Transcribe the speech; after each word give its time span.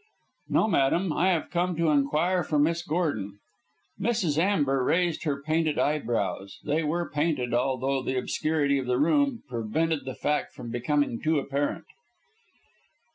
"No, 0.49 0.67
madam. 0.67 1.13
I 1.13 1.29
have 1.29 1.51
come 1.51 1.75
to 1.75 1.91
inquire 1.91 2.43
for 2.43 2.57
Miss 2.57 2.81
Gordon." 2.81 3.37
Mrs. 3.99 4.39
Amber 4.39 4.83
raised 4.83 5.25
her 5.25 5.43
painted 5.43 5.77
eye 5.77 5.99
brows 5.99 6.57
they 6.63 6.83
were 6.83 7.07
painted, 7.07 7.53
although 7.53 8.01
the 8.01 8.17
obscurity 8.17 8.79
of 8.79 8.87
the 8.87 8.97
room 8.97 9.43
prevented 9.47 10.05
that 10.05 10.17
fact 10.17 10.59
becoming 10.71 11.21
too 11.21 11.37
apparent. 11.37 11.85